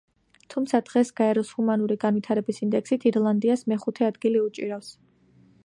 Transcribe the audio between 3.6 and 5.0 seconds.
მეხუთე ადგილი უჭირავს.